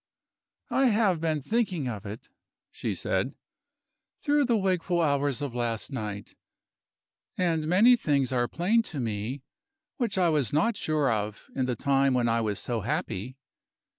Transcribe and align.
"I 0.71 0.87
have 0.87 1.21
been 1.21 1.41
thinking 1.41 1.87
of 1.87 2.07
it," 2.07 2.27
she 2.71 2.95
said, 2.95 3.35
"through 4.19 4.45
the 4.45 4.57
wakeful 4.57 4.99
hours 4.99 5.43
of 5.43 5.53
last 5.53 5.91
night 5.91 6.33
and 7.37 7.67
many 7.67 7.95
things 7.95 8.31
are 8.33 8.47
plain 8.47 8.81
to 8.89 8.99
me, 8.99 9.43
which 9.97 10.17
I 10.17 10.29
was 10.29 10.51
not 10.53 10.75
sure 10.75 11.13
of 11.13 11.51
in 11.55 11.67
the 11.67 11.75
time 11.75 12.15
when 12.15 12.27
I 12.27 12.41
was 12.41 12.57
so 12.57 12.81
happy. 12.81 13.37